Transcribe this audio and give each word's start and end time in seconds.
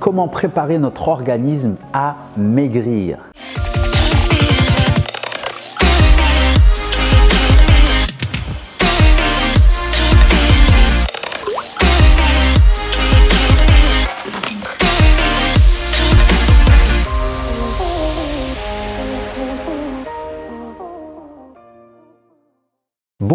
comment 0.00 0.28
préparer 0.28 0.78
notre 0.78 1.08
organisme 1.08 1.76
à 1.92 2.16
maigrir? 2.36 3.18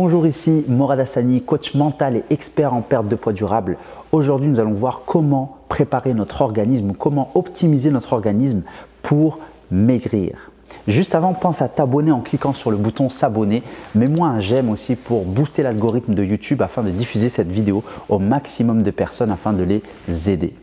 Bonjour, 0.02 0.26
ici 0.26 0.64
Morad 0.70 1.02
Hassani, 1.02 1.42
coach 1.42 1.74
mental 1.74 2.16
et 2.16 2.24
expert 2.30 2.74
en 2.74 2.80
perte 2.80 3.10
de 3.10 3.18
poids 3.18 3.34
durable. 3.34 3.76
Aujourd'hui, 4.14 4.48
nous 4.48 4.62
allons 4.62 4.72
voir 4.72 5.02
comment 5.06 5.58
préparer 5.68 6.14
notre 6.14 6.42
organisme, 6.42 6.94
comment 6.94 7.32
optimiser 7.36 7.92
notre 7.92 8.14
organisme 8.14 8.62
pour 9.02 9.40
maigrir. 9.72 10.52
Juste 10.88 11.16
avant, 11.16 11.34
pense 11.34 11.62
à 11.62 11.68
t'abonner 11.68 12.14
en 12.14 12.22
cliquant 12.22 12.54
sur 12.54 12.72
le 12.72 12.78
bouton 12.78 13.10
s'abonner. 13.10 13.62
Mets-moi 13.94 14.30
un 14.30 14.40
j'aime 14.40 14.70
aussi 14.70 14.96
pour 14.96 15.26
booster 15.26 15.64
l'algorithme 15.64 16.14
de 16.14 16.24
YouTube 16.24 16.62
afin 16.62 16.82
de 16.82 16.92
diffuser 16.92 17.28
cette 17.28 17.52
vidéo 17.52 17.84
au 18.08 18.20
maximum 18.20 18.82
de 18.84 18.92
personnes 18.92 19.32
afin 19.32 19.52
de 19.52 19.66
les 19.66 19.84
aider. 20.30 20.54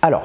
Alors, 0.00 0.24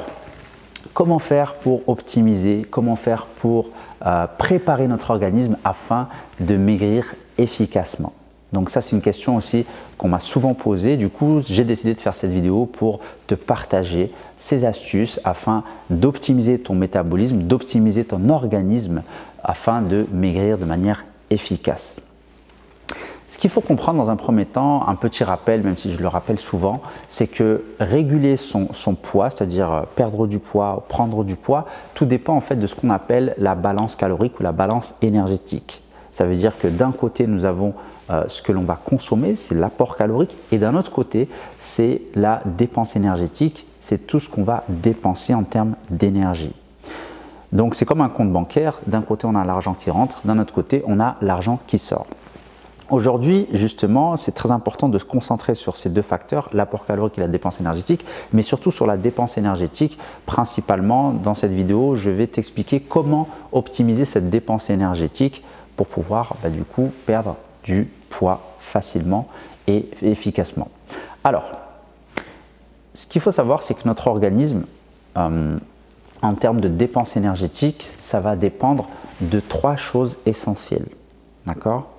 comment 0.94 1.20
faire 1.20 1.56
pour 1.56 1.82
optimiser, 1.90 2.66
comment 2.72 2.96
faire 2.96 3.26
pour 3.26 3.72
euh, 4.06 4.28
préparer 4.38 4.88
notre 4.88 5.12
organisme 5.12 5.58
afin 5.66 6.08
de 6.40 6.56
maigrir 6.56 7.16
efficacement? 7.38 8.14
Donc 8.56 8.70
ça, 8.70 8.80
c'est 8.80 8.96
une 8.96 9.02
question 9.02 9.36
aussi 9.36 9.66
qu'on 9.98 10.08
m'a 10.08 10.22
souvent 10.22 10.54
posée. 10.54 10.96
Du 10.96 11.10
coup, 11.10 11.42
j'ai 11.42 11.66
décidé 11.66 11.94
de 11.94 12.00
faire 12.00 12.16
cette 12.16 12.32
vidéo 12.32 12.66
pour 12.66 13.02
te 13.28 13.36
partager 13.36 14.14
ces 14.38 14.64
astuces 14.64 15.20
afin 15.26 15.64
d'optimiser 15.90 16.58
ton 16.58 16.74
métabolisme, 16.74 17.40
d'optimiser 17.40 18.06
ton 18.06 18.30
organisme 18.30 19.04
afin 19.44 19.82
de 19.82 20.08
maigrir 20.14 20.58
de 20.58 20.64
manière 20.64 21.04
efficace. 21.30 22.02
Ce 23.28 23.38
qu'il 23.38 23.50
faut 23.50 23.60
comprendre 23.60 24.02
dans 24.02 24.10
un 24.10 24.16
premier 24.16 24.46
temps, 24.46 24.88
un 24.88 24.96
petit 24.96 25.26
rappel, 25.26 25.62
même 25.62 25.76
si 25.76 25.92
je 25.92 26.00
le 26.00 26.08
rappelle 26.08 26.40
souvent, 26.40 26.82
c'est 27.10 27.28
que 27.28 27.66
réguler 27.82 28.38
son, 28.38 28.70
son 28.72 28.96
poids, 28.96 29.30
c'est-à-dire 29.30 29.86
perdre 29.96 30.28
du 30.28 30.40
poids, 30.40 30.86
prendre 30.88 31.26
du 31.26 31.36
poids, 31.36 31.66
tout 31.94 32.06
dépend 32.06 32.36
en 32.36 32.42
fait 32.42 32.56
de 32.56 32.68
ce 32.68 32.76
qu'on 32.76 32.92
appelle 32.92 33.34
la 33.38 33.56
balance 33.56 33.98
calorique 33.98 34.40
ou 34.40 34.44
la 34.44 34.54
balance 34.54 34.96
énergétique. 35.02 35.82
Ça 36.12 36.24
veut 36.24 36.36
dire 36.36 36.58
que 36.58 36.70
d'un 36.70 36.94
côté, 36.94 37.28
nous 37.28 37.44
avons 37.44 37.74
euh, 38.10 38.24
ce 38.28 38.42
que 38.42 38.52
l'on 38.52 38.64
va 38.64 38.80
consommer, 38.84 39.36
c'est 39.36 39.56
l'apport 39.56 39.98
calorique, 39.98 40.36
et 40.52 40.58
d'un 40.58 40.76
autre 40.76 40.92
côté, 40.92 41.28
c'est 41.60 42.02
la 42.16 42.42
dépense 42.46 42.96
énergétique, 42.96 43.66
c'est 43.82 44.08
tout 44.08 44.20
ce 44.20 44.30
qu'on 44.30 44.44
va 44.44 44.64
dépenser 44.70 45.34
en 45.34 45.44
termes 45.44 45.76
d'énergie. 45.90 46.54
Donc 47.52 47.76
c'est 47.76 47.86
comme 47.86 48.02
un 48.02 48.10
compte 48.10 48.32
bancaire, 48.32 48.80
d'un 48.88 49.02
côté 49.02 49.26
on 49.26 49.36
a 49.36 49.46
l'argent 49.46 49.76
qui 49.80 49.90
rentre, 49.90 50.22
d'un 50.26 50.40
autre 50.40 50.54
côté 50.54 50.84
on 50.88 51.00
a 51.00 51.16
l'argent 51.22 51.60
qui 51.68 51.78
sort. 51.78 52.06
Aujourd'hui, 52.92 53.48
justement, 53.52 54.16
c'est 54.16 54.34
très 54.34 54.52
important 54.52 54.90
de 54.90 55.00
se 55.00 55.06
concentrer 55.06 55.56
sur 55.56 55.76
ces 55.76 55.90
deux 55.90 56.04
facteurs, 56.04 56.50
l'apport 56.54 56.86
calorique 56.86 57.18
et 57.18 57.22
la 57.22 57.28
dépense 57.28 57.60
énergétique, 57.60 58.06
mais 58.32 58.44
surtout 58.44 58.70
sur 58.70 58.86
la 58.86 58.96
dépense 58.96 59.40
énergétique. 59.40 59.98
Principalement, 60.28 61.10
dans 61.10 61.34
cette 61.34 61.52
vidéo, 61.52 61.96
je 61.96 62.12
vais 62.12 62.28
t'expliquer 62.28 62.80
comment 62.82 63.28
optimiser 63.52 64.06
cette 64.06 64.30
dépense 64.30 64.70
énergétique 64.70 65.44
pour 65.76 65.88
pouvoir, 65.88 66.36
bah, 66.44 66.50
du 66.50 66.64
coup, 66.64 66.92
perdre 67.08 67.38
du 67.66 67.90
poids 68.10 68.56
facilement 68.60 69.28
et 69.68 69.90
efficacement. 70.02 70.70
Alors, 71.24 71.52
ce 72.94 73.08
qu'il 73.08 73.22
faut 73.22 73.32
savoir, 73.32 73.64
c'est 73.64 73.74
que 73.74 73.86
notre 73.86 74.08
organisme, 74.08 74.66
euh, 75.18 75.58
en 76.22 76.34
termes 76.36 76.62
de 76.62 76.70
dépenses 76.70 77.18
énergétiques, 77.18 77.90
ça 77.98 78.22
va 78.22 78.38
dépendre 78.38 78.88
de 79.20 79.40
trois 79.40 79.76
choses 79.76 80.18
essentielles. 80.26 80.88
D'accord? 81.46 81.90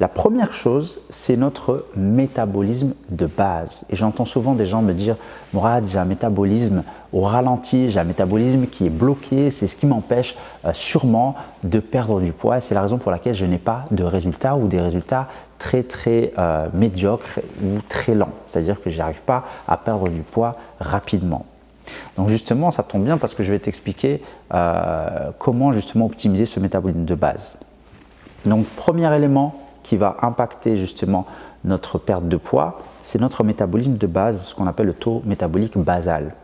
La 0.00 0.08
première 0.08 0.54
chose, 0.54 0.98
c'est 1.10 1.36
notre 1.36 1.84
métabolisme 1.94 2.94
de 3.10 3.26
base. 3.26 3.84
Et 3.90 3.96
j'entends 3.96 4.24
souvent 4.24 4.54
des 4.54 4.64
gens 4.64 4.80
me 4.80 4.94
dire 4.94 5.16
Mourad, 5.52 5.86
j'ai 5.86 5.98
un 5.98 6.06
métabolisme 6.06 6.84
au 7.12 7.20
ralenti, 7.20 7.90
j'ai 7.90 8.00
un 8.00 8.04
métabolisme 8.04 8.66
qui 8.66 8.86
est 8.86 8.90
bloqué, 8.90 9.50
c'est 9.50 9.66
ce 9.66 9.76
qui 9.76 9.84
m'empêche 9.84 10.36
euh, 10.64 10.72
sûrement 10.72 11.34
de 11.64 11.80
perdre 11.80 12.22
du 12.22 12.32
poids. 12.32 12.62
C'est 12.62 12.74
la 12.74 12.80
raison 12.80 12.96
pour 12.96 13.10
laquelle 13.10 13.34
je 13.34 13.44
n'ai 13.44 13.58
pas 13.58 13.84
de 13.90 14.02
résultats 14.02 14.56
ou 14.56 14.68
des 14.68 14.80
résultats 14.80 15.28
très 15.58 15.82
très 15.82 16.32
euh, 16.38 16.68
médiocres 16.72 17.40
ou 17.62 17.80
très 17.90 18.14
lents. 18.14 18.32
C'est-à-dire 18.48 18.80
que 18.80 18.88
je 18.88 18.96
n'arrive 18.96 19.20
pas 19.20 19.44
à 19.68 19.76
perdre 19.76 20.08
du 20.08 20.22
poids 20.22 20.56
rapidement. 20.78 21.44
Donc 22.16 22.28
justement, 22.28 22.70
ça 22.70 22.82
tombe 22.84 23.04
bien 23.04 23.18
parce 23.18 23.34
que 23.34 23.42
je 23.42 23.52
vais 23.52 23.58
t'expliquer 23.58 24.22
euh, 24.54 25.30
comment 25.38 25.72
justement 25.72 26.06
optimiser 26.06 26.46
ce 26.46 26.58
métabolisme 26.58 27.04
de 27.04 27.14
base. 27.14 27.56
Donc 28.46 28.64
premier 28.64 29.14
élément, 29.14 29.59
qui 29.82 29.96
va 29.96 30.16
impacter 30.22 30.76
justement 30.76 31.26
notre 31.64 31.98
perte 31.98 32.28
de 32.28 32.36
poids, 32.36 32.80
c'est 33.02 33.20
notre 33.20 33.44
métabolisme 33.44 33.96
de 33.96 34.06
base, 34.06 34.46
ce 34.46 34.54
qu'on 34.54 34.66
appelle 34.66 34.86
le 34.86 34.94
taux 34.94 35.22
métabolique 35.24 35.76
basal. 35.76 36.34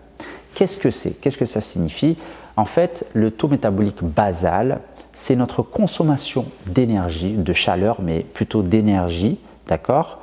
Qu'est-ce 0.55 0.79
que 0.79 0.91
c'est? 0.91 1.13
Qu'est-ce 1.13 1.39
que 1.39 1.45
ça 1.47 1.61
signifie? 1.61 2.17
En 2.57 2.65
fait, 2.65 3.07
le 3.13 3.31
taux 3.31 3.49
métabolique 3.49 4.03
basal, 4.03 4.81
c'est 5.15 5.37
notre 5.37 5.63
consommation 5.63 6.47
d'énergie, 6.67 7.33
de 7.33 7.53
chaleur, 7.53 7.99
mais 8.03 8.21
plutôt 8.21 8.63
d'énergie, 8.63 9.39
d'accord, 9.67 10.19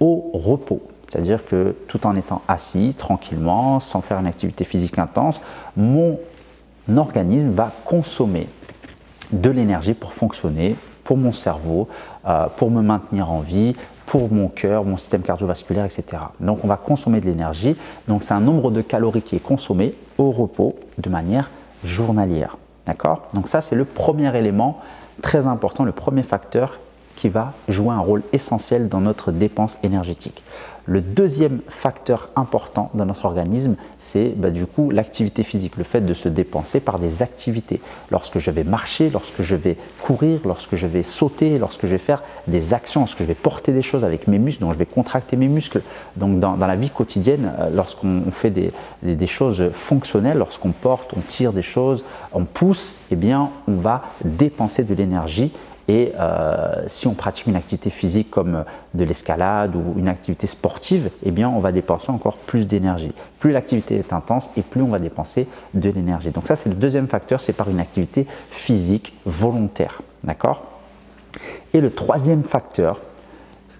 au 0.00 0.30
repos. 0.34 0.82
C'est-à-dire 1.08 1.44
que 1.44 1.76
tout 1.88 2.06
en 2.06 2.16
étant 2.16 2.42
assis 2.48 2.94
tranquillement, 2.94 3.80
sans 3.80 4.00
faire 4.00 4.18
une 4.18 4.26
activité 4.26 4.64
physique 4.64 4.98
intense, 4.98 5.40
mon 5.76 6.18
organisme 6.96 7.50
va 7.50 7.70
consommer 7.84 8.48
de 9.30 9.50
l'énergie 9.50 9.94
pour 9.94 10.12
fonctionner, 10.12 10.76
pour 11.12 11.18
mon 11.18 11.32
cerveau, 11.32 11.88
euh, 12.26 12.46
pour 12.56 12.70
me 12.70 12.80
maintenir 12.80 13.30
en 13.30 13.40
vie, 13.40 13.76
pour 14.06 14.32
mon 14.32 14.48
cœur, 14.48 14.82
mon 14.82 14.96
système 14.96 15.20
cardiovasculaire, 15.20 15.84
etc. 15.84 16.04
Donc 16.40 16.64
on 16.64 16.68
va 16.68 16.78
consommer 16.78 17.20
de 17.20 17.26
l'énergie. 17.26 17.76
Donc 18.08 18.22
c'est 18.22 18.32
un 18.32 18.40
nombre 18.40 18.70
de 18.70 18.80
calories 18.80 19.20
qui 19.20 19.36
est 19.36 19.42
consommé 19.42 19.94
au 20.16 20.30
repos 20.30 20.74
de 20.96 21.10
manière 21.10 21.50
journalière. 21.84 22.56
D'accord? 22.86 23.24
Donc 23.34 23.46
ça 23.46 23.60
c'est 23.60 23.76
le 23.76 23.84
premier 23.84 24.34
élément 24.34 24.80
très 25.20 25.46
important, 25.46 25.84
le 25.84 25.92
premier 25.92 26.22
facteur 26.22 26.78
qui 27.14 27.28
va 27.28 27.52
jouer 27.68 27.90
un 27.90 28.00
rôle 28.00 28.22
essentiel 28.32 28.88
dans 28.88 29.02
notre 29.02 29.32
dépense 29.32 29.76
énergétique. 29.82 30.42
Le 30.86 31.00
deuxième 31.00 31.60
facteur 31.68 32.30
important 32.34 32.90
dans 32.94 33.06
notre 33.06 33.24
organisme, 33.24 33.76
c'est 34.00 34.32
bah, 34.36 34.50
du 34.50 34.66
coup 34.66 34.90
l'activité 34.90 35.44
physique, 35.44 35.76
le 35.76 35.84
fait 35.84 36.00
de 36.00 36.12
se 36.12 36.28
dépenser 36.28 36.80
par 36.80 36.98
des 36.98 37.22
activités. 37.22 37.80
Lorsque 38.10 38.38
je 38.38 38.50
vais 38.50 38.64
marcher, 38.64 39.08
lorsque 39.08 39.42
je 39.42 39.54
vais 39.54 39.76
courir, 40.02 40.40
lorsque 40.44 40.74
je 40.74 40.88
vais 40.88 41.04
sauter, 41.04 41.58
lorsque 41.58 41.82
je 41.82 41.92
vais 41.92 41.98
faire 41.98 42.24
des 42.48 42.74
actions, 42.74 43.02
lorsque 43.02 43.20
je 43.20 43.24
vais 43.24 43.34
porter 43.34 43.72
des 43.72 43.82
choses 43.82 44.02
avec 44.02 44.26
mes 44.26 44.38
muscles, 44.38 44.62
donc 44.62 44.72
je 44.72 44.78
vais 44.78 44.86
contracter 44.86 45.36
mes 45.36 45.48
muscles. 45.48 45.82
Donc 46.16 46.40
dans, 46.40 46.56
la 46.56 46.76
vie 46.76 46.90
quotidienne, 46.90 47.52
euh, 47.60 47.70
lorsqu'on 47.72 48.30
fait 48.32 48.50
des, 48.50 48.72
des, 49.02 49.26
choses 49.28 49.70
fonctionnelles, 49.72 50.38
lorsqu'on 50.38 50.72
porte, 50.72 51.12
on 51.16 51.20
tire 51.20 51.52
des 51.52 51.62
choses, 51.62 52.04
on 52.32 52.44
pousse, 52.44 52.94
eh 53.12 53.16
bien 53.16 53.50
on 53.68 53.76
va 53.76 54.02
dépenser 54.24 54.82
de 54.82 54.94
l'énergie 54.94 55.52
et 55.88 56.12
euh, 56.18 56.84
si 56.86 57.06
on 57.06 57.14
pratique 57.14 57.46
une 57.46 57.56
activité 57.56 57.90
physique 57.90 58.30
comme 58.30 58.64
de 58.94 59.04
l'escalade 59.04 59.74
ou 59.74 59.98
une 59.98 60.08
activité 60.08 60.46
sportive, 60.46 61.10
eh 61.24 61.44
on 61.44 61.58
va 61.58 61.72
dépenser 61.72 62.10
encore 62.10 62.36
plus 62.36 62.66
d'énergie. 62.66 63.12
Plus 63.40 63.50
l'activité 63.50 63.96
est 63.96 64.12
intense 64.12 64.50
et 64.56 64.62
plus 64.62 64.82
on 64.82 64.88
va 64.88 64.98
dépenser 64.98 65.48
de 65.74 65.90
l'énergie. 65.90 66.30
Donc 66.30 66.46
ça, 66.46 66.56
c'est 66.56 66.68
le 66.68 66.76
deuxième 66.76 67.08
facteur, 67.08 67.40
c'est 67.40 67.52
par 67.52 67.68
une 67.68 67.80
activité 67.80 68.26
physique 68.50 69.14
volontaire. 69.26 70.02
D'accord? 70.22 70.62
Et 71.74 71.80
le 71.80 71.90
troisième 71.90 72.44
facteur, 72.44 73.00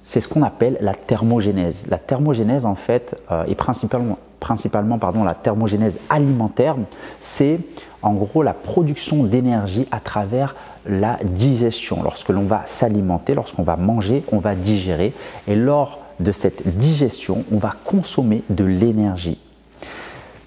c'est 0.05 0.21
ce 0.21 0.29
qu'on 0.29 0.43
appelle 0.43 0.79
la 0.81 0.95
thermogénèse. 0.95 1.87
La 1.89 1.99
thermogénèse, 1.99 2.67
en 2.67 2.75
fait, 2.75 3.17
euh, 3.31 3.45
est 3.45 3.55
principalement, 3.55 4.19
principalement 4.41 4.99
pardon, 4.99 5.25
la 5.25 5.35
thermogénèse 5.35 5.99
alimentaire. 6.11 6.77
C'est 7.21 7.61
en 8.03 8.15
gros 8.15 8.43
la 8.43 8.55
production 8.55 9.25
d'énergie 9.25 9.87
à 9.91 10.01
travers 10.01 10.57
la 10.87 11.19
digestion. 11.23 12.03
Lorsque 12.03 12.31
l'on 12.31 12.45
va 12.45 12.63
s'alimenter, 12.65 13.35
lorsqu'on 13.35 13.63
va 13.63 13.77
manger, 13.77 14.25
on 14.33 14.39
va 14.39 14.55
digérer. 14.55 15.13
Et 15.47 15.55
lors 15.55 16.01
de 16.19 16.33
cette 16.33 16.77
digestion, 16.77 17.45
on 17.53 17.59
va 17.59 17.75
consommer 17.85 18.43
de 18.51 18.65
l'énergie. 18.65 19.39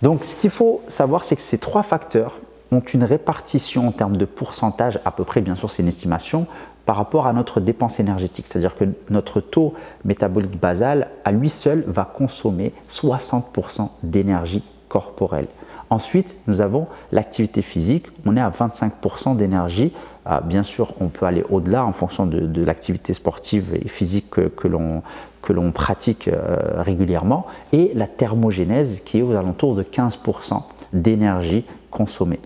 Donc 0.01 0.23
ce 0.23 0.35
qu'il 0.35 0.49
faut 0.49 0.81
savoir, 0.87 1.23
c'est 1.23 1.35
que 1.35 1.41
ces 1.41 1.57
trois 1.57 1.83
facteurs 1.83 2.39
ont 2.71 2.81
une 2.81 3.03
répartition 3.03 3.87
en 3.87 3.91
termes 3.91 4.17
de 4.17 4.25
pourcentage, 4.25 4.99
à 5.05 5.11
peu 5.11 5.23
près, 5.23 5.39
bien 5.39 5.55
sûr 5.55 5.71
c'est 5.71 5.81
une 5.81 5.87
estimation, 5.87 6.47
par 6.85 6.97
rapport 6.97 7.27
à 7.27 7.33
notre 7.33 7.59
dépense 7.59 7.99
énergétique. 7.99 8.45
C'est-à-dire 8.47 8.75
que 8.75 8.85
notre 9.09 9.41
taux 9.41 9.73
métabolique 10.03 10.59
basal, 10.59 11.09
à 11.23 11.31
lui 11.31 11.49
seul, 11.49 11.83
va 11.87 12.05
consommer 12.05 12.73
60% 12.89 13.89
d'énergie 14.03 14.63
corporelle. 14.87 15.47
Ensuite, 15.89 16.35
nous 16.47 16.61
avons 16.61 16.87
l'activité 17.11 17.61
physique. 17.61 18.07
On 18.25 18.35
est 18.37 18.41
à 18.41 18.49
25% 18.49 19.35
d'énergie. 19.35 19.93
Ah, 20.25 20.41
bien 20.41 20.63
sûr, 20.63 20.93
on 20.99 21.07
peut 21.07 21.25
aller 21.25 21.43
au-delà 21.49 21.85
en 21.85 21.91
fonction 21.91 22.25
de, 22.25 22.65
l'activité 22.65 23.13
sportive 23.13 23.75
et 23.75 23.87
physique 23.87 24.31
que, 24.31 24.67
l'on 24.67 25.71
pratique 25.71 26.27
euh, 26.27 26.81
régulièrement. 26.81 27.45
Et 27.71 27.91
la 27.93 28.07
thermogénèse 28.07 29.01
qui 29.05 29.19
est 29.19 29.21
aux 29.21 29.35
alentours 29.35 29.75
de 29.75 29.83
15%. 29.83 30.61
d'énergie 30.93 31.65
consommée. 31.91 32.39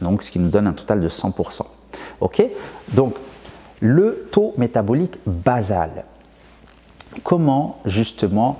Donc, 0.00 0.22
ce 0.22 0.30
qui 0.30 0.38
nous 0.38 0.48
donne 0.48 0.66
un 0.66 0.72
total 0.72 1.00
de 1.00 1.08
100%. 1.08 1.62
Ok? 2.20 2.42
Donc, 2.92 3.14
le 3.80 4.28
taux 4.30 4.54
métabolique 4.56 5.18
basal. 5.26 6.04
Comment 7.22 7.78
justement 7.84 8.58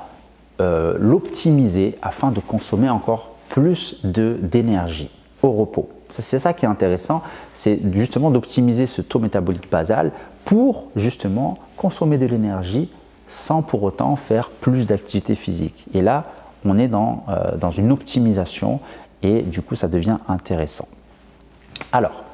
euh, 0.60 0.96
l'optimiser 0.98 1.96
afin 2.02 2.30
de 2.30 2.40
consommer 2.40 2.88
encore 2.88 3.30
plus 3.48 4.04
d'énergie 4.04 5.10
au 5.42 5.52
repos? 5.52 5.88
C'est 6.08 6.40
ça 6.40 6.52
qui 6.52 6.64
est 6.64 6.68
intéressant, 6.68 7.22
c'est 7.54 7.78
justement 7.92 8.32
d'optimiser 8.32 8.86
ce 8.86 9.00
taux 9.00 9.20
métabolique 9.20 9.70
basal 9.70 10.10
pour 10.44 10.86
justement 10.96 11.58
consommer 11.76 12.18
de 12.18 12.26
l'énergie 12.26 12.90
sans 13.28 13.62
pour 13.62 13.84
autant 13.84 14.16
faire 14.16 14.50
plus 14.50 14.88
d'activité 14.88 15.36
physique. 15.36 15.86
Et 15.94 16.02
là, 16.02 16.24
on 16.64 16.78
est 16.78 16.90
euh, 16.92 17.56
dans 17.56 17.70
une 17.70 17.92
optimisation 17.92 18.80
et 19.22 19.42
du 19.42 19.62
coup, 19.62 19.76
ça 19.76 19.86
devient 19.86 20.16
intéressant. 20.28 20.88
Alors, 21.92 22.24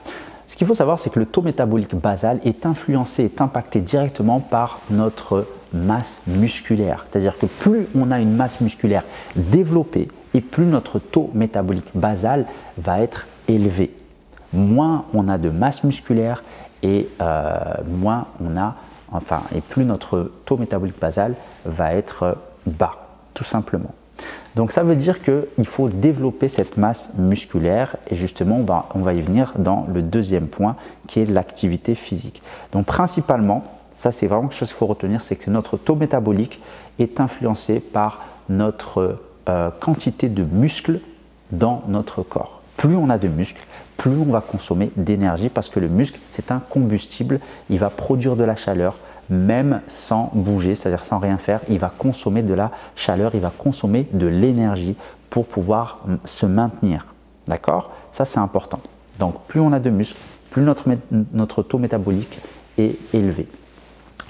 ce 0.46 0.56
qu'il 0.56 0.66
faut 0.66 0.74
savoir, 0.74 0.98
c'est 0.98 1.10
que 1.10 1.18
le 1.18 1.26
taux 1.26 1.42
métabolique 1.42 1.94
basal 1.94 2.40
est 2.44 2.66
influencé, 2.66 3.24
est 3.24 3.40
impacté 3.40 3.80
directement 3.80 4.40
par 4.40 4.80
notre 4.90 5.46
masse 5.72 6.20
musculaire. 6.26 7.06
C'est-à-dire 7.10 7.36
que 7.36 7.46
plus 7.46 7.88
on 7.94 8.10
a 8.10 8.20
une 8.20 8.34
masse 8.34 8.60
musculaire 8.60 9.02
développée 9.34 10.08
et 10.34 10.40
plus 10.40 10.66
notre 10.66 10.98
taux 10.98 11.30
métabolique 11.34 11.90
basal 11.94 12.46
va 12.78 13.00
être 13.00 13.26
élevé. 13.48 13.92
Moins 14.52 15.04
on 15.12 15.28
a 15.28 15.38
de 15.38 15.50
masse 15.50 15.82
musculaire 15.82 16.44
et 16.82 17.08
euh, 17.20 17.58
moins 17.88 18.26
on 18.40 18.56
a, 18.56 18.76
enfin, 19.10 19.42
et 19.54 19.60
plus 19.60 19.84
notre 19.84 20.30
taux 20.44 20.56
métabolique 20.56 21.00
basal 21.00 21.34
va 21.64 21.92
être 21.92 22.36
bas, 22.66 22.96
tout 23.34 23.44
simplement. 23.44 23.94
Donc 24.56 24.72
ça 24.72 24.82
veut 24.82 24.96
dire 24.96 25.22
qu'il 25.22 25.66
faut 25.66 25.90
développer 25.90 26.48
cette 26.48 26.78
masse 26.78 27.10
musculaire 27.18 27.96
et 28.10 28.16
justement 28.16 28.64
on 28.94 29.00
va, 29.00 29.12
y 29.12 29.20
venir 29.20 29.52
dans 29.58 29.86
le 29.92 30.00
deuxième 30.00 30.48
point 30.48 30.76
qui 31.06 31.20
est 31.20 31.26
l'activité 31.26 31.94
physique. 31.94 32.42
Donc 32.72 32.86
principalement, 32.86 33.64
ça 33.94 34.12
c'est 34.12 34.26
vraiment 34.26 34.48
quelque 34.48 34.58
chose 34.58 34.68
qu'il 34.68 34.78
faut 34.78 34.86
retenir, 34.86 35.22
c'est 35.22 35.36
que 35.36 35.50
notre 35.50 35.76
taux 35.76 35.94
métabolique 35.94 36.62
est 36.98 37.20
influencé 37.20 37.80
par 37.80 38.24
notre 38.48 39.18
euh, 39.50 39.70
quantité 39.78 40.30
de 40.30 40.42
muscles 40.42 41.00
dans 41.52 41.82
notre 41.86 42.22
corps. 42.22 42.62
Plus 42.78 42.96
on 42.96 43.10
a 43.10 43.18
de 43.18 43.28
muscles, 43.28 43.62
plus 43.98 44.18
on 44.18 44.32
va 44.32 44.40
consommer 44.40 44.90
d'énergie 44.96 45.50
parce 45.50 45.68
que 45.68 45.80
le 45.80 45.88
muscle 45.88 46.18
c'est 46.30 46.50
un 46.50 46.60
combustible, 46.60 47.40
il 47.68 47.78
va 47.78 47.90
produire 47.90 48.36
de 48.36 48.44
la 48.44 48.56
chaleur 48.56 48.96
même 49.30 49.80
sans 49.88 50.30
bouger, 50.34 50.74
c'est-à-dire 50.74 51.04
sans 51.04 51.18
rien 51.18 51.38
faire, 51.38 51.60
il 51.68 51.78
va 51.78 51.92
consommer 51.96 52.42
de 52.42 52.54
la 52.54 52.70
chaleur, 52.94 53.34
il 53.34 53.40
va 53.40 53.52
consommer 53.56 54.06
de 54.12 54.26
l'énergie 54.26 54.96
pour 55.30 55.46
pouvoir 55.46 56.00
se 56.24 56.46
maintenir. 56.46 57.06
D'accord? 57.46 57.90
Ça, 58.12 58.24
c'est 58.24 58.38
important. 58.38 58.80
Donc, 59.18 59.34
plus 59.46 59.60
on 59.60 59.72
a 59.72 59.80
de 59.80 59.90
muscles, 59.90 60.18
plus 60.50 60.62
notre, 60.62 60.84
notre 61.32 61.62
taux 61.62 61.78
métabolique 61.78 62.38
est 62.78 62.96
élevé. 63.14 63.48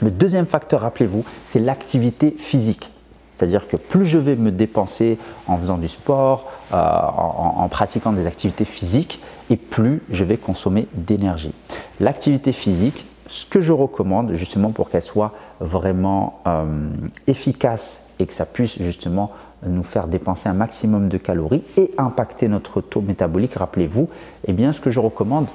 Le 0.03 0.11
deuxième 0.11 0.47
facteur, 0.47 0.83
rappelez-vous, 0.83 1.25
c'est 1.47 1.59
l'activité 1.59 2.35
physique. 2.39 2.91
C'est-à-dire 3.37 3.69
que 3.69 3.77
plus 3.77 4.05
je 4.05 4.19
vais 4.19 4.37
me 4.37 4.51
dépenser 4.51 5.19
en 5.47 5.59
faisant 5.59 5.79
du 5.79 5.89
sport, 5.89 6.51
euh, 6.73 6.77
en, 6.77 7.69
pratiquant 7.69 8.13
des 8.13 8.27
activités 8.27 8.65
physiques, 8.65 9.21
et 9.51 9.57
plus 9.57 10.03
je 10.11 10.25
vais 10.25 10.37
consommer 10.37 10.89
d'énergie. 10.95 11.53
L'activité 12.01 12.53
physique, 12.53 13.07
ce 13.27 13.47
que 13.47 13.61
je 13.61 13.73
recommande 13.73 14.35
justement 14.35 14.71
pour 14.71 14.91
qu'elle 14.91 15.03
soit 15.03 15.33
vraiment 15.61 16.41
euh, 16.47 16.89
efficace 17.27 18.09
et 18.19 18.27
que 18.27 18.35
ça 18.35 18.47
puisse 18.47 18.81
justement 18.81 19.33
nous 19.67 19.83
faire 19.83 20.07
dépenser 20.07 20.49
un 20.49 20.55
maximum 20.55 21.09
de 21.09 21.19
calories 21.19 21.63
et 21.77 21.91
impacter 21.99 22.49
notre 22.49 22.81
taux 22.81 23.01
métabolique, 23.01 23.55
rappelez-vous, 23.55 24.09
eh 24.47 24.53
bien 24.53 24.73
ce 24.73 24.81
que 24.81 24.91
je 24.91 25.01
recommande, 25.01 25.49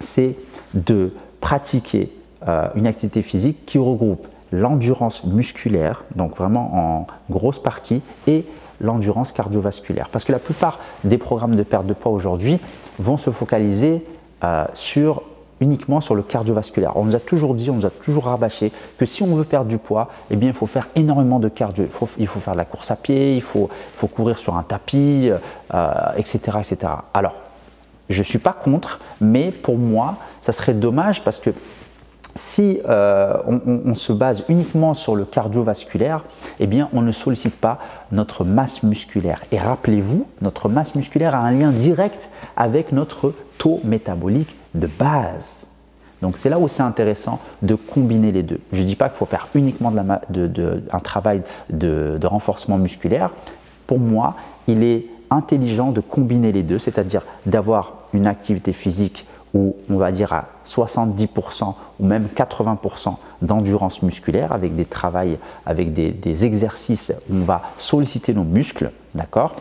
c'est 0.00 0.36
de 0.74 1.12
pratiquer 1.40 2.12
euh, 2.48 2.68
une 2.74 2.86
activité 2.86 3.22
physique 3.22 3.64
qui 3.66 3.78
regroupe 3.78 4.26
l'endurance 4.50 5.24
musculaire, 5.24 6.04
donc 6.14 6.36
vraiment 6.36 6.74
en 6.74 7.06
grosse 7.30 7.58
partie, 7.58 8.02
et 8.26 8.44
l'endurance 8.80 9.32
cardiovasculaire. 9.32 10.08
Parce 10.10 10.24
que 10.24 10.32
la 10.32 10.38
plupart 10.38 10.78
des 11.04 11.18
programmes 11.18 11.54
de 11.54 11.62
perte 11.62 11.86
de 11.86 11.94
poids 11.94 12.12
aujourd'hui 12.12 12.58
vont 12.98 13.16
se 13.16 13.30
focaliser 13.30 14.04
euh, 14.44 14.66
sur 14.74 15.22
uniquement 15.62 16.00
sur 16.00 16.14
le 16.14 16.22
cardiovasculaire. 16.22 16.96
On 16.96 17.04
nous 17.04 17.16
a 17.16 17.20
toujours 17.20 17.54
dit, 17.54 17.70
on 17.70 17.74
nous 17.74 17.86
a 17.86 17.90
toujours 17.90 18.26
rabâché 18.26 18.72
que 18.98 19.06
si 19.06 19.22
on 19.22 19.34
veut 19.34 19.44
perdre 19.44 19.68
du 19.68 19.78
poids, 19.78 20.08
eh 20.30 20.36
bien, 20.36 20.48
il 20.48 20.54
faut 20.54 20.66
faire 20.66 20.88
énormément 20.96 21.38
de 21.38 21.48
cardio. 21.48 21.84
Il 22.18 22.26
faut, 22.26 22.40
faire 22.40 22.52
de 22.52 22.58
la 22.58 22.64
course 22.64 22.90
à 22.90 22.96
pied, 22.96 23.36
il 23.36 23.42
faut, 23.42 23.70
courir 24.14 24.38
sur 24.38 24.56
un 24.56 24.62
tapis, 24.62 25.30
etc., 26.16 26.40
euh, 26.54 26.60
etc. 26.60 26.92
Alors, 27.14 27.34
je 28.08 28.18
ne 28.18 28.24
suis 28.24 28.38
pas 28.38 28.52
contre, 28.52 28.98
mais 29.20 29.50
pour 29.50 29.78
moi, 29.78 30.16
ça 30.42 30.52
serait 30.52 30.74
dommage 30.74 31.22
parce 31.22 31.38
que 31.38 31.50
si 32.34 32.80
euh, 32.88 33.34
on, 33.46 33.94
se 33.94 34.12
base 34.12 34.44
uniquement 34.48 34.94
sur 34.94 35.16
le 35.16 35.24
cardiovasculaire, 35.24 36.24
eh 36.60 36.66
bien, 36.66 36.88
on 36.94 37.02
ne 37.02 37.12
sollicite 37.12 37.56
pas 37.60 37.78
notre 38.10 38.44
masse 38.44 38.82
musculaire. 38.82 39.38
Et 39.52 39.58
rappelez-vous, 39.58 40.26
notre 40.40 40.68
masse 40.68 40.94
musculaire 40.94 41.34
a 41.34 41.38
un 41.38 41.52
lien 41.52 41.70
direct 41.70 42.30
avec 42.56 42.92
notre 42.92 43.34
taux 43.58 43.80
métabolique 43.84 44.56
de 44.74 44.86
base. 44.86 45.66
Donc 46.22 46.38
c'est 46.38 46.48
là 46.48 46.58
où 46.58 46.68
c'est 46.68 46.82
intéressant 46.82 47.40
de 47.62 47.74
combiner 47.74 48.30
les 48.32 48.44
deux. 48.44 48.60
Je 48.72 48.82
ne 48.82 48.86
dis 48.86 48.94
pas 48.94 49.08
qu'il 49.08 49.18
faut 49.18 49.26
faire 49.26 49.48
uniquement 49.54 49.92
un 49.96 51.00
travail 51.00 51.42
de, 51.70 52.18
renforcement 52.24 52.78
musculaire. 52.78 53.30
Pour 53.86 53.98
moi, 53.98 54.36
il 54.68 54.84
est 54.84 55.06
intelligent 55.30 55.90
de 55.90 56.00
combiner 56.00 56.52
les 56.52 56.62
deux, 56.62 56.78
c'est-à-dire 56.78 57.22
d'avoir 57.44 57.94
une 58.14 58.26
activité 58.26 58.72
physique 58.72 59.26
où 59.54 59.76
on 59.90 59.96
va 59.96 60.12
dire 60.12 60.32
à 60.32 60.46
70% 60.64 61.74
ou 62.00 62.06
même 62.06 62.28
80% 62.34 63.16
d'endurance 63.42 64.02
musculaire 64.02 64.52
avec 64.52 64.76
des 64.76 64.84
travails, 64.84 65.38
avec 65.66 65.92
des, 65.92 66.10
des 66.10 66.44
exercices 66.44 67.12
où 67.28 67.34
on 67.36 67.44
va 67.44 67.62
solliciter 67.76 68.32
nos 68.32 68.44
muscles, 68.44 68.92
d'accord? 69.14 69.56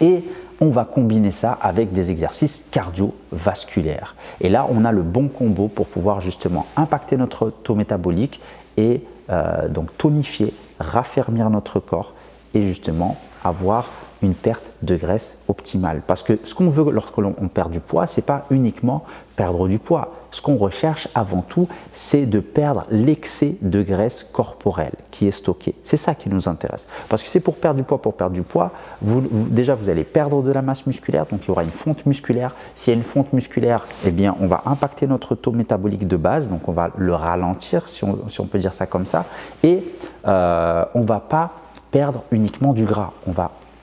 Et 0.00 0.24
on 0.60 0.70
va 0.70 0.84
combiner 0.84 1.32
ça 1.32 1.52
avec 1.60 1.92
des 1.92 2.10
exercices 2.10 2.64
cardiovasculaires. 2.70 4.14
Et 4.40 4.48
là, 4.48 4.66
on 4.70 4.84
a 4.84 4.92
le 4.92 5.02
bon 5.02 5.28
combo 5.28 5.68
pour 5.68 5.86
pouvoir 5.86 6.20
justement 6.20 6.66
impacter 6.76 7.16
notre 7.16 7.50
taux 7.50 7.74
métabolique 7.74 8.40
et 8.76 9.02
euh, 9.30 9.68
donc 9.68 9.96
tonifier, 9.98 10.54
raffermir 10.78 11.50
notre 11.50 11.80
corps 11.80 12.14
et 12.54 12.62
justement 12.62 13.16
avoir 13.44 13.86
une 14.22 14.34
perte 14.34 14.72
de 14.82 14.96
graisse 14.96 15.38
optimale. 15.48 16.02
Parce 16.06 16.22
que 16.22 16.38
ce 16.44 16.54
qu'on 16.54 16.68
veut 16.68 16.90
lorsque 16.90 17.16
l'on 17.18 17.32
perd 17.32 17.70
du 17.70 17.80
poids, 17.80 18.06
c'est 18.06 18.24
pas 18.24 18.46
uniquement 18.50 19.04
perdre 19.36 19.68
du 19.68 19.78
poids. 19.78 20.14
Ce 20.36 20.42
qu'on 20.42 20.56
recherche 20.58 21.08
avant 21.14 21.40
tout, 21.40 21.66
c'est 21.94 22.26
de 22.26 22.40
perdre 22.40 22.84
l'excès 22.90 23.56
de 23.62 23.82
graisse 23.82 24.22
corporelle 24.22 24.92
qui 25.10 25.26
est 25.26 25.30
stocké. 25.30 25.74
C'est 25.82 25.96
ça 25.96 26.14
qui 26.14 26.28
nous 26.28 26.46
intéresse. 26.46 26.86
Parce 27.08 27.22
que 27.22 27.28
c'est 27.30 27.40
pour 27.40 27.56
perdre 27.56 27.78
du 27.78 27.84
poids, 27.84 28.02
pour 28.02 28.12
perdre 28.12 28.34
du 28.34 28.42
poids, 28.42 28.70
déjà 29.00 29.74
vous 29.74 29.88
allez 29.88 30.04
perdre 30.04 30.42
de 30.42 30.52
la 30.52 30.60
masse 30.60 30.86
musculaire, 30.86 31.24
donc 31.24 31.40
il 31.44 31.48
y 31.48 31.50
aura 31.52 31.62
une 31.62 31.70
fonte 31.70 32.04
musculaire. 32.04 32.54
S'il 32.74 32.92
y 32.92 32.94
a 32.94 32.98
une 32.98 33.02
fonte 33.02 33.32
musculaire, 33.32 33.86
eh 34.04 34.10
bien 34.10 34.36
on 34.38 34.46
va 34.46 34.60
impacter 34.66 35.06
notre 35.06 35.36
taux 35.36 35.52
métabolique 35.52 36.06
de 36.06 36.18
base, 36.18 36.50
donc 36.50 36.68
on 36.68 36.72
va 36.72 36.90
le 36.98 37.14
ralentir, 37.14 37.88
si 37.88 38.04
on, 38.04 38.46
peut 38.46 38.58
dire 38.58 38.74
ça 38.74 38.84
comme 38.84 39.06
ça, 39.06 39.24
et 39.64 39.82
euh, 40.26 40.84
on 40.94 41.00
ne 41.00 41.06
va 41.06 41.20
pas 41.20 41.52
perdre 41.90 42.24
uniquement 42.30 42.74
du 42.74 42.84
gras. 42.84 43.14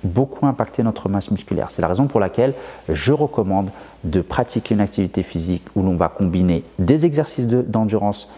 Beaucoup 0.04 0.46
impacter 0.46 0.84
notre 0.84 1.10
masse 1.10 1.32
musculaire. 1.32 1.72
C'est 1.72 1.82
la 1.82 1.88
raison 1.88 2.08
pour 2.08 2.20
laquelle 2.20 2.54
je 2.90 3.14
recommande 3.14 3.70
de 4.04 4.22
pratiquer 4.22 4.76
une 4.76 4.82
activité 4.82 5.24
physique 5.24 5.64
où 5.76 5.82
l'on 5.82 5.96
va 5.96 6.10
combiner 6.10 6.64
des 6.80 7.06
exercices 7.06 7.48
d'endurance 7.48 8.30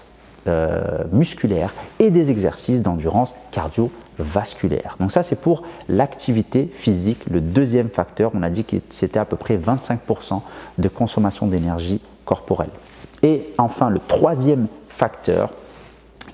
euh, 0.48 1.04
musculaire 1.12 1.74
et 1.98 2.12
des 2.12 2.30
exercices 2.30 2.84
d'endurance 2.84 3.36
cardiovasculaire. 3.50 4.96
Donc 5.00 5.12
ça 5.12 5.24
c'est 5.24 5.38
pour 5.42 5.64
l'activité 5.90 6.70
physique, 6.72 7.18
le 7.32 7.42
deuxième 7.42 7.90
facteur. 7.90 8.30
On 8.36 8.44
a 8.44 8.52
dit 8.52 8.64
que 8.64 8.76
c'était 8.92 9.18
à 9.18 9.26
peu 9.26 9.38
près 9.38 9.58
25% 9.58 10.42
de 10.78 10.88
consommation 10.88 11.48
d'énergie 11.48 12.00
corporelle. 12.26 12.70
Et 13.24 13.54
enfin 13.58 13.90
le 13.90 14.00
troisième 14.00 14.68
facteur, 14.88 15.50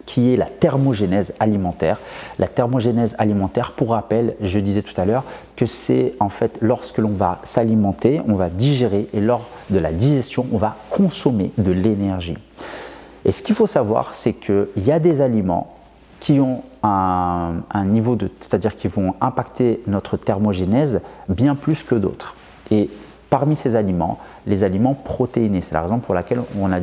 qui 0.05 0.33
est 0.33 0.35
la 0.35 0.45
thermogénèse 0.45 1.33
alimentaire. 1.39 1.99
La 2.39 2.47
thermogénèse 2.47 3.15
alimentaire, 3.17 3.73
pour 3.73 3.91
rappel, 3.91 4.35
je 4.41 4.59
disais 4.59 4.81
tout 4.81 4.99
à 4.99 5.05
l'heure 5.05 5.23
que 5.55 5.65
c'est 5.65 6.13
en 6.19 6.29
fait 6.29 6.57
lorsque 6.61 6.97
l'on 6.97 7.09
va 7.09 7.39
s'alimenter, 7.43 8.21
on 8.27 8.35
va 8.35 8.49
digérer 8.49 9.07
et 9.13 9.21
lors 9.21 9.47
de 9.69 9.79
la 9.79 9.91
digestion, 9.91 10.45
on 10.51 10.57
va 10.57 10.75
consommer 10.89 11.51
de 11.57 11.71
l'énergie. 11.71 12.37
Et 13.25 13.31
ce 13.31 13.41
qu'il 13.41 13.55
faut 13.55 13.67
savoir, 13.67 14.13
c'est 14.13 14.33
qu'il 14.33 14.67
y 14.77 14.91
a 14.91 14.99
des 14.99 15.21
aliments 15.21 15.75
qui 16.19 16.39
ont 16.39 16.63
un, 16.83 17.85
niveau 17.85 18.15
de, 18.15 18.29
c'est-à-dire 18.39 18.75
qui 18.75 18.87
vont 18.87 19.15
impacter 19.21 19.81
notre 19.87 20.17
thermogénèse 20.17 21.01
bien 21.29 21.55
plus 21.55 21.83
que 21.83 21.95
d'autres. 21.95 22.35
Et 22.69 22.89
parmi 23.31 23.55
ces 23.55 23.77
aliments, 23.77 24.19
les 24.45 24.63
aliments 24.63 24.93
protéinés. 24.93 25.61
C'est 25.61 25.73
la 25.73 25.81
raison 25.81 25.99
pour 25.99 26.13
laquelle 26.13 26.41
on 26.59 26.71
a 26.71 26.79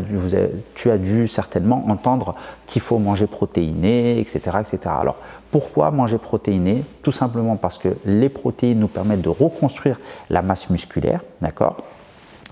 tu 0.74 0.90
as 0.90 0.96
dû 0.98 1.28
certainement 1.28 1.84
entendre 1.88 2.34
qu'il 2.66 2.80
faut 2.80 2.98
manger 2.98 3.26
protéiné, 3.26 4.18
etc., 4.18 4.40
etc. 4.60 4.78
Alors, 4.98 5.16
pourquoi 5.50 5.90
manger 5.90 6.16
protéiné? 6.16 6.82
Tout 7.02 7.12
simplement 7.12 7.56
parce 7.56 7.76
que 7.76 7.90
les 8.06 8.30
protéines 8.30 8.80
nous 8.80 8.88
permettent 8.88 9.20
de 9.20 9.28
reconstruire 9.28 10.00
la 10.30 10.40
masse 10.40 10.70
musculaire, 10.70 11.20
d'accord? 11.42 11.76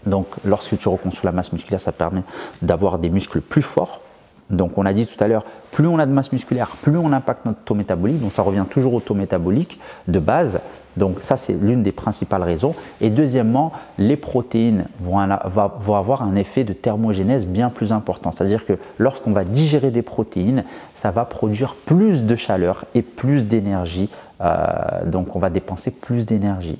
Donc, 0.05 0.27
lorsque 0.45 0.77
tu 0.79 0.89
reconstruis 0.89 1.27
la 1.27 1.33
masse 1.33 1.53
musculaire, 1.53 1.81
ça 1.81 1.93
permet 1.93 2.23
d'avoir 2.61 2.99
des 2.99 3.09
muscles 3.09 3.41
plus 3.41 3.63
forts, 3.63 4.03
donc 4.51 4.79
on 4.79 4.87
a 4.87 4.93
dit 4.93 5.07
tout 5.07 5.23
à 5.23 5.27
l'heure, 5.27 5.45
plus 5.73 5.87
on 5.89 5.99
a 5.99 6.07
de 6.07 6.13
masse 6.13 6.33
musculaire, 6.33 6.69
plus 6.83 6.97
on 6.97 7.13
impacte 7.13 7.45
notre 7.45 7.61
taux 7.61 7.75
métabolique. 7.75 8.21
Donc 8.21 8.33
ça 8.33 8.43
revient 8.43 8.65
toujours 8.69 8.95
au 8.95 9.01
taux 9.01 9.15
métabolique 9.15 9.81
de 10.07 10.19
base. 10.19 10.61
Donc 10.97 11.21
ça 11.21 11.37
c'est 11.37 11.53
l'une 11.53 11.83
des 11.83 11.93
principales 11.93 12.43
raisons. 12.43 12.75
Et 13.01 13.11
deuxièmement, 13.11 13.73
les 13.99 14.17
protéines 14.17 14.87
vont, 15.01 15.19
avoir 15.19 16.23
un 16.23 16.37
effet 16.37 16.65
de 16.65 16.73
thermogénèse 16.73 17.47
bien 17.47 17.71
plus 17.71 17.93
important. 17.93 18.31
C'est-à-dire 18.33 18.65
que 18.65 18.75
lorsqu'on 18.99 19.33
va 19.33 19.45
digérer 19.45 19.91
des 19.91 20.03
protéines, 20.03 20.65
ça 20.95 21.11
va 21.11 21.25
produire 21.25 21.75
plus 21.75 22.25
de 22.25 22.37
chaleur 22.37 22.85
et 22.95 23.03
plus 23.03 23.47
d'énergie. 23.47 24.09
Euh, 24.43 25.05
donc 25.07 25.35
on 25.35 25.39
va 25.39 25.49
dépenser 25.49 25.91
plus 25.91 26.27
d'énergie 26.27 26.79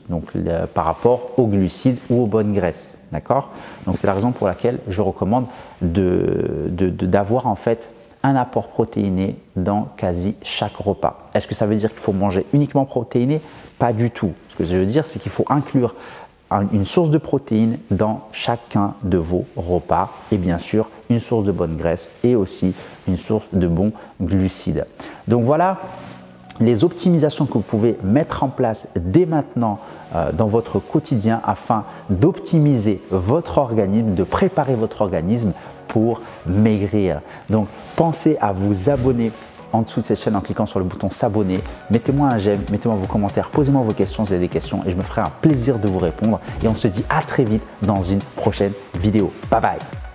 par 0.75 0.85
rapport 0.85 1.31
aux 1.39 1.47
glucides 1.47 1.99
ou 2.11 2.23
aux 2.23 2.27
bonnes 2.27 2.53
graisses. 2.53 2.99
D'accord? 3.13 3.51
Donc 3.87 3.97
c'est 3.99 4.07
la 4.07 4.13
raison 4.13 4.33
pour 4.33 4.47
laquelle 4.47 4.79
je 4.89 5.01
recommande 5.01 5.47
d'avoir 5.81 7.47
en 7.47 7.55
fait 7.55 7.91
un 8.23 8.35
apport 8.35 8.69
protéiné 8.69 9.37
dans 9.55 9.89
quasi 9.97 10.35
chaque 10.43 10.77
repas. 10.77 11.25
Est-ce 11.35 11.47
que 11.47 11.55
ça 11.55 11.67
veut 11.67 11.77
dire 11.77 11.91
qu'il 11.91 12.01
faut 12.01 12.13
manger 12.13 12.45
uniquement 12.53 12.85
protéiné? 12.85 13.41
Pas 13.79 13.93
du 13.93 14.11
tout. 14.11 14.33
Ce 14.49 14.57
que 14.57 14.65
je 14.65 14.77
veux 14.77 14.87
dire, 14.87 15.07
c'est 15.07 15.19
qu'il 15.21 15.31
faut 15.31 15.45
inclure 15.49 15.95
une 16.73 16.85
source 16.85 17.11
de 17.11 17.19
protéines 17.19 17.79
dans 17.91 18.23
chacun 18.33 18.95
de 19.03 19.19
vos 19.19 19.45
repas 19.57 20.13
et 20.31 20.37
bien 20.37 20.59
sûr 20.59 20.89
une 21.11 21.19
source 21.21 21.45
de 21.45 21.53
bonne 21.53 21.77
graisse 21.77 22.11
et 22.23 22.37
aussi 22.37 22.75
une 23.09 23.17
source 23.17 23.47
de 23.53 23.67
bons 23.67 23.93
glucides. 24.21 24.87
Donc 25.29 25.45
voilà 25.45 25.79
les 26.61 26.85
optimisations 26.85 27.47
que 27.47 27.55
vous 27.55 27.61
pouvez 27.61 27.99
mettre 28.03 28.43
en 28.43 28.49
place 28.49 28.87
dès 28.97 29.27
maintenant 29.27 29.79
euh, 30.15 30.33
dans 30.33 30.47
votre 30.47 30.79
quotidien 30.79 31.41
afin 31.45 31.85
d'optimiser 32.11 33.01
votre 33.11 33.59
organisme, 33.59 34.15
de 34.15 34.25
préparer 34.25 34.75
votre 34.75 35.03
organisme 35.03 35.53
pour 35.89 36.21
maigrir. 36.47 37.21
Donc 37.51 37.69
pensez 37.97 38.37
à 38.41 38.53
vous 38.53 38.91
abonner 38.91 39.33
en 39.73 39.83
dessous 39.83 40.01
de 40.01 40.07
cette 40.07 40.21
chaîne 40.21 40.37
en 40.37 40.41
cliquant 40.41 40.67
sur 40.67 40.79
le 40.79 40.85
bouton 40.85 41.09
s'abonner. 41.09 41.61
Mettez-moi 41.91 42.29
un 42.33 42.39
j'aime, 42.39 42.63
mettez-moi 42.71 42.97
vos 42.97 43.07
commentaires, 43.07 43.49
posez-moi 43.51 43.83
vos 43.83 43.93
questions 43.93 44.25
si 44.25 44.31
vous 44.31 44.35
avez 44.35 44.47
des 44.47 44.53
questions 44.53 44.83
et 44.87 44.91
je 44.91 44.97
me 44.97 45.03
ferai 45.03 45.23
un 45.23 45.33
plaisir 45.41 45.79
de 45.79 45.89
vous 45.89 45.99
répondre. 45.99 46.41
Et 46.63 46.69
on 46.69 46.75
se 46.75 46.89
dit 46.89 47.05
à 47.09 47.23
très 47.23 47.45
vite 47.45 47.63
dans 47.83 48.03
une 48.03 48.21
prochaine 48.37 48.73
vidéo. 48.95 49.33
Bye 49.51 49.61
bye 49.61 50.06